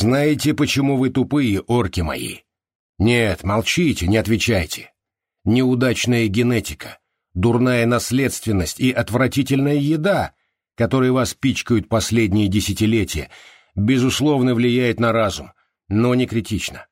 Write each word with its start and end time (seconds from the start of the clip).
Знаете, 0.00 0.54
почему 0.54 0.96
вы 0.96 1.10
тупые, 1.10 1.60
орки 1.60 2.02
мои? 2.02 2.42
Нет, 3.00 3.42
молчите, 3.42 4.06
не 4.06 4.16
отвечайте. 4.16 4.92
Неудачная 5.44 6.28
генетика, 6.28 7.00
дурная 7.34 7.84
наследственность 7.84 8.78
и 8.78 8.92
отвратительная 8.92 9.74
еда, 9.74 10.34
которые 10.76 11.10
вас 11.10 11.34
пичкают 11.34 11.88
последние 11.88 12.46
десятилетия, 12.46 13.28
безусловно 13.74 14.54
влияет 14.54 15.00
на 15.00 15.10
разум, 15.10 15.50
но 15.88 16.14
не 16.14 16.28
критично. 16.28 16.86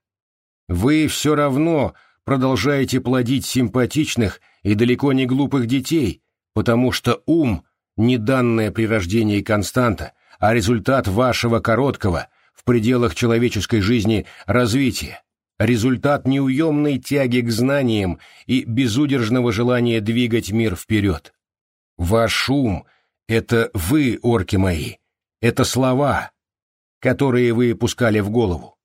Вы 0.67 1.07
все 1.07 1.37
равно 1.37 1.95
продолжаете 2.25 3.01
плодить 3.01 3.47
симпатичных 3.47 4.41
и 4.65 4.75
далеко 4.75 5.13
не 5.13 5.27
глупых 5.27 5.69
детей, 5.69 6.23
потому 6.55 6.91
что 6.91 7.23
ум– 7.25 7.65
не 7.97 8.19
данное 8.19 8.73
при 8.73 8.85
рождении 8.85 9.43
константа, 9.43 10.13
а 10.41 10.53
результат 10.53 11.07
вашего 11.07 11.61
короткого, 11.61 12.27
в 12.57 12.65
пределах 12.65 13.15
человеческой 13.15 13.81
жизни, 13.81 14.27
развития, 14.47 15.23
результат 15.59 16.27
неуемной 16.27 16.99
тяги 16.99 17.41
к 17.41 17.51
знаниям 17.51 18.19
и 18.47 18.65
безудержного 18.65 19.53
желания 19.53 20.01
двигать 20.01 20.51
мир 20.51 20.75
вперед. 20.75 21.33
Ваш 21.97 22.49
ум— 22.49 22.87
это 23.29 23.71
вы, 23.73 24.19
орки 24.23 24.57
мои, 24.57 24.97
это 25.41 25.65
слова, 25.65 26.33
которые 27.01 27.53
вы 27.53 27.75
пускали 27.75 28.21
в 28.21 28.31
голову. 28.31 28.77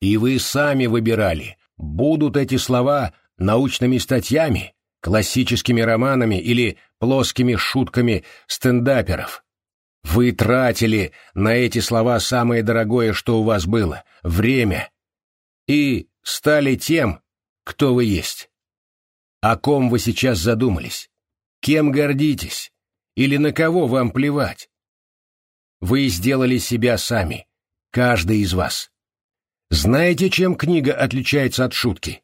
И 0.00 0.16
вы 0.16 0.38
сами 0.38 0.86
выбирали, 0.86 1.56
будут 1.76 2.36
эти 2.36 2.56
слова 2.56 3.14
научными 3.38 3.98
статьями, 3.98 4.74
классическими 5.00 5.80
романами 5.80 6.36
или 6.36 6.78
плоскими 6.98 7.56
шутками 7.56 8.24
стендаперов. 8.46 9.44
Вы 10.04 10.32
тратили 10.32 11.12
на 11.34 11.54
эти 11.54 11.78
слова 11.78 12.18
самое 12.20 12.62
дорогое, 12.62 13.12
что 13.12 13.40
у 13.40 13.44
вас 13.44 13.66
было— 13.66 14.04
время, 14.22 14.90
и 15.66 16.08
стали 16.22 16.74
тем, 16.74 17.20
кто 17.64 17.94
вы 17.94 18.04
есть. 18.04 18.50
О 19.40 19.56
ком 19.56 19.90
вы 19.90 19.98
сейчас 19.98 20.38
задумались? 20.38 21.10
Кем 21.60 21.92
гордитесь? 21.92 22.72
Или 23.14 23.36
на 23.36 23.52
кого 23.52 23.86
вам 23.86 24.10
плевать? 24.10 24.68
Вы 25.80 26.08
сделали 26.08 26.58
себя 26.58 26.96
сами, 26.98 27.46
каждый 27.90 28.38
из 28.38 28.54
вас. 28.54 28.90
Знаете, 29.70 30.30
чем 30.30 30.54
книга 30.54 30.94
отличается 30.94 31.64
от 31.64 31.72
шутки? 31.72 32.22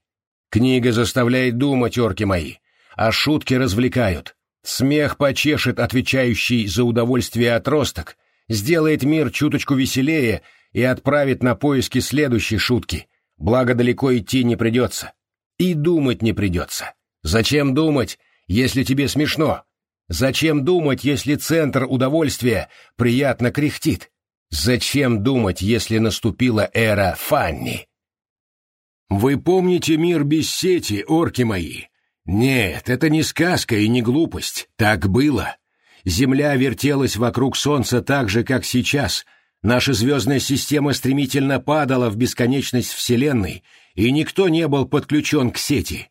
Книга 0.51 0.93
заставляет 0.93 1.59
думать, 1.59 1.99
орки 1.99 2.25
мои, 2.25 2.57
а 2.95 3.11
шутки 3.13 3.55
развлекают. 3.55 4.37
Смех 4.69 5.17
почешет 5.17 5.81
отвечающий 5.81 6.67
за 6.67 6.85
удовольствие 6.85 7.55
отросток, 7.55 8.19
сделает 8.51 9.03
мир 9.03 9.31
чуточку 9.31 9.75
веселее 9.75 10.43
и 10.73 10.83
отправит 10.83 11.43
на 11.43 11.55
поиски 11.55 12.01
следующей 12.01 12.59
шутки, 12.59 13.09
благо 13.39 13.75
далеко 13.75 14.15
идти 14.15 14.45
не 14.45 14.57
придется. 14.57 15.15
И 15.57 15.73
думать 15.73 16.21
не 16.21 16.35
придется. 16.35 16.93
Зачем 17.23 17.73
думать, 17.73 18.19
если 18.47 18.85
тебе 18.85 19.09
смешно? 19.09 19.63
Зачем 20.07 20.67
думать, 20.67 21.03
если 21.03 21.37
центр 21.37 21.87
удовольствия 21.89 22.69
приятно 22.97 23.51
кряхтит? 23.51 24.11
Зачем 24.51 25.23
думать, 25.23 25.63
если 25.63 25.97
наступила 25.97 26.69
эра 26.75 27.17
Фанни? 27.19 27.89
Вы 29.09 29.41
помните 29.41 29.97
мир 29.97 30.25
без 30.25 30.51
сети, 30.51 31.07
орки 31.09 31.41
мои? 31.41 31.85
Нет, 32.29 32.89
это 32.89 33.11
не 33.11 33.25
сказка 33.25 33.75
и 33.75 33.89
не 33.89 34.03
глупость. 34.03 34.69
Так 34.77 35.09
было. 35.09 35.57
Земля 36.05 36.55
вертелась 36.55 37.17
вокруг 37.17 37.57
Солнца 37.57 38.03
так 38.03 38.29
же, 38.29 38.45
как 38.45 38.65
сейчас— 38.65 39.27
Наша 39.63 39.93
звездная 39.93 40.39
система 40.39 40.93
стремительно 40.93 41.59
падала 41.59 42.11
в 42.11 42.17
бесконечность 42.17 42.93
Вселенной, 42.93 43.65
и 43.95 44.13
никто 44.13 44.49
не 44.49 44.69
был 44.69 44.87
подключен 44.87 45.51
к 45.51 45.59
сети. 45.59 46.11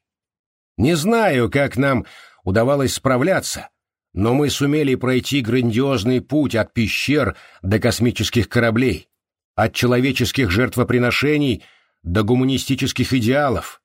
Не 0.78 0.96
знаю, 0.96 1.50
как 1.50 1.78
нам 1.78 2.06
удавалось 2.44 2.96
справляться, 2.96 3.70
но 4.14 4.34
мы 4.34 4.50
сумели 4.50 4.96
пройти 4.96 5.42
грандиозный 5.42 6.22
путь 6.22 6.56
от 6.56 6.74
пещер 6.74 7.38
до 7.62 7.80
космических 7.80 8.50
кораблей, 8.50 9.08
от 9.56 9.74
человеческих 9.74 10.52
жертвоприношений 10.52 11.64
до 12.04 12.24
гуманистических 12.24 13.14
идеалов, 13.14 13.82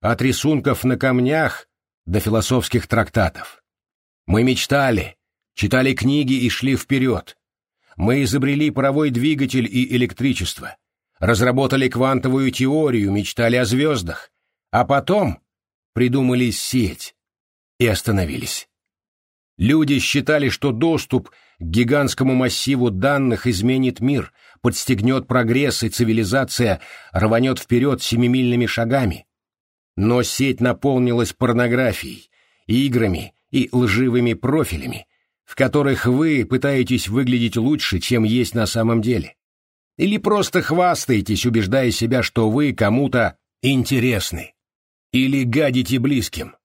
от 0.00 0.22
рисунков 0.22 0.84
на 0.84 0.96
камнях 0.96 1.68
до 2.06 2.20
философских 2.20 2.86
трактатов. 2.86 3.62
Мы 4.26 4.42
мечтали, 4.42 5.16
читали 5.54 5.94
книги 5.94 6.34
и 6.34 6.48
шли 6.48 6.76
вперед, 6.76 7.36
мы 7.96 8.22
изобрели 8.22 8.70
паровой 8.70 9.10
двигатель 9.10 9.66
и 9.66 9.94
электричество, 9.96 10.76
разработали 11.18 11.88
квантовую 11.88 12.50
теорию, 12.50 13.12
мечтали 13.12 13.56
о 13.56 13.64
звездах, 13.64 14.30
а 14.70 14.84
потом 14.84 15.40
придумали 15.92 16.50
сеть 16.50 17.14
и 17.78 17.86
остановились. 17.86 18.68
Люди 19.58 19.98
считали, 19.98 20.48
что 20.48 20.72
доступ 20.72 21.28
к 21.30 21.34
гигантскому 21.60 22.34
массиву 22.34 22.90
данных 22.90 23.46
изменит 23.46 24.00
мир, 24.00 24.32
подстегнет 24.62 25.26
прогресс 25.26 25.82
и 25.82 25.88
цивилизация 25.88 26.80
рванет 27.12 27.58
вперед 27.58 28.02
семимильными 28.02 28.66
шагами. 28.66 29.26
Но 29.96 30.22
сеть 30.22 30.60
наполнилась 30.60 31.32
порнографией, 31.32 32.30
играми 32.66 33.34
и 33.50 33.68
лживыми 33.72 34.32
профилями, 34.32 35.06
в 35.44 35.54
которых 35.54 36.06
вы 36.06 36.46
пытаетесь 36.46 37.08
выглядеть 37.08 37.56
лучше, 37.56 37.98
чем 37.98 38.24
есть 38.24 38.54
на 38.54 38.66
самом 38.66 39.02
деле. 39.02 39.36
Или 39.98 40.16
просто 40.16 40.62
хвастаетесь, 40.62 41.44
убеждая 41.44 41.90
себя, 41.90 42.22
что 42.22 42.48
вы 42.48 42.72
кому-то 42.72 43.36
интересны. 43.60 44.54
Или 45.12 45.44
гадите 45.44 45.98
близким. 45.98 46.56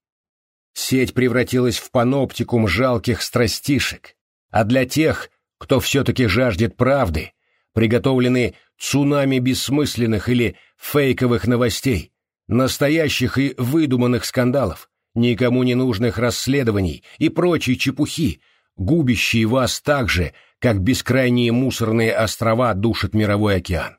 Сеть 0.74 1.14
превратилась 1.14 1.78
в 1.78 1.92
паноптикум 1.92 2.68
жалких 2.68 3.22
страстишек, 3.22 4.16
а 4.52 4.64
для 4.64 4.86
тех, 4.86 5.30
кто 5.58 5.80
все-таки 5.80 6.28
жаждет 6.28 6.78
правды, 6.78 7.34
приготовлены 7.74 8.56
цунами 8.78 9.40
бессмысленных 9.40 10.30
или 10.30 10.56
фейковых 10.78 11.48
новостей, 11.48 12.12
настоящих 12.48 13.38
и 13.38 13.54
выдуманных 13.58 14.26
скандалов, 14.26 14.90
никому 15.16 15.64
не 15.64 15.76
нужных 15.76 16.18
расследований 16.18 17.04
и 17.18 17.30
прочей 17.30 17.78
чепухи, 17.78 18.42
губящие 18.76 19.46
вас 19.46 19.82
так 19.82 20.10
же, 20.10 20.34
как 20.60 20.82
бескрайние 20.82 21.52
мусорные 21.52 22.14
острова 22.16 22.74
душат 22.74 23.14
мировой 23.14 23.58
океан. 23.58 23.98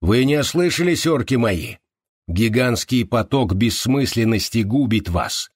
Вы 0.00 0.24
не 0.24 0.38
ослышались, 0.38 1.06
орки 1.06 1.34
мои? 1.34 1.76
Гигантский 2.28 3.06
поток 3.06 3.54
бессмысленности 3.54 4.58
губит 4.58 5.08
вас. 5.08 5.50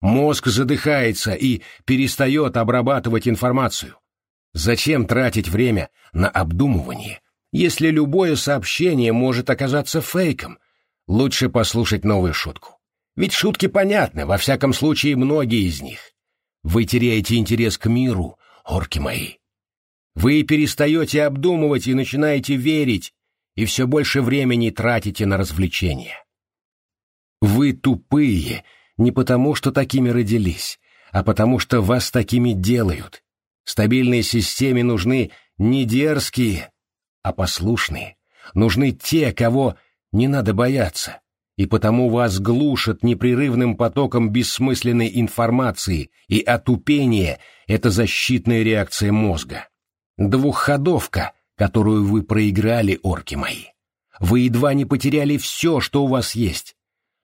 Мозг 0.00 0.46
задыхается 0.46 1.32
и 1.32 1.62
перестает 1.84 2.56
обрабатывать 2.56 3.28
информацию. 3.28 3.96
Зачем 4.52 5.06
тратить 5.06 5.48
время 5.48 5.90
на 6.12 6.28
обдумывание, 6.28 7.20
если 7.52 7.88
любое 7.88 8.36
сообщение 8.36 9.12
может 9.12 9.50
оказаться 9.50 10.00
фейком? 10.00 10.58
Лучше 11.06 11.48
послушать 11.48 12.04
новую 12.04 12.32
шутку. 12.32 12.78
Ведь 13.16 13.32
шутки 13.32 13.66
понятны, 13.66 14.26
во 14.26 14.38
всяком 14.38 14.72
случае, 14.72 15.16
многие 15.16 15.68
из 15.68 15.82
них. 15.82 16.12
Вы 16.62 16.84
теряете 16.84 17.36
интерес 17.36 17.78
к 17.78 17.86
миру, 17.86 18.38
орки 18.64 18.98
мои. 18.98 19.34
Вы 20.14 20.42
перестаете 20.42 21.24
обдумывать 21.24 21.86
и 21.86 21.94
начинаете 21.94 22.56
верить, 22.56 23.12
и 23.54 23.64
все 23.66 23.86
больше 23.86 24.22
времени 24.22 24.70
тратите 24.70 25.26
на 25.26 25.36
развлечения. 25.36 26.24
Вы 27.40 27.72
тупые 27.72 28.64
не 28.96 29.12
потому, 29.12 29.54
что 29.54 29.70
такими 29.70 30.08
родились, 30.08 30.78
а 31.10 31.22
потому, 31.22 31.58
что 31.58 31.82
вас 31.82 32.10
такими 32.10 32.52
делают. 32.52 33.22
Стабильной 33.64 34.22
системе 34.22 34.82
нужны 34.82 35.30
не 35.58 35.84
дерзкие, 35.84 36.70
а 37.22 37.32
послушные. 37.32 38.16
Нужны 38.54 38.92
те, 38.92 39.32
кого 39.32 39.76
не 40.14 40.28
надо 40.28 40.54
бояться, 40.54 41.20
и 41.56 41.66
потому 41.66 42.08
вас 42.08 42.38
глушат 42.38 43.02
непрерывным 43.02 43.76
потоком 43.76 44.30
бессмысленной 44.30 45.10
информации, 45.12 46.10
и 46.28 46.40
отупение— 46.40 47.40
это 47.66 47.90
защитная 47.90 48.62
реакция 48.62 49.10
мозга. 49.10 49.68
Двухходовка, 50.16 51.32
которую 51.56 52.06
вы 52.06 52.22
проиграли, 52.22 52.98
орки 53.02 53.34
мои. 53.34 53.64
Вы 54.20 54.40
едва 54.40 54.72
не 54.72 54.84
потеряли 54.84 55.36
все, 55.36 55.80
что 55.80 56.04
у 56.04 56.06
вас 56.06 56.36
есть. 56.36 56.76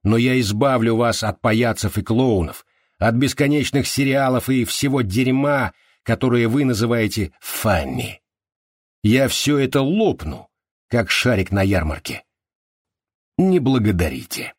Но 0.02 0.16
я 0.16 0.38
избавлю 0.40 0.96
вас 0.96 1.22
от 1.22 1.40
паяцев 1.40 1.96
и 1.96 2.02
клоунов, 2.02 2.66
от 2.98 3.14
бесконечных 3.14 3.86
сериалов 3.86 4.48
и 4.48 4.64
всего 4.64 5.02
дерьма, 5.02 5.72
которое 6.02 6.48
вы 6.48 6.64
называете 6.64 7.32
«фанни». 7.40 8.20
Я 9.02 9.28
все 9.28 9.58
это 9.58 9.80
лопну, 9.80 10.48
как 10.88 11.10
шарик 11.10 11.52
на 11.52 11.62
ярмарке 11.62 12.24
не 13.40 13.58
благодарите. 13.58 14.52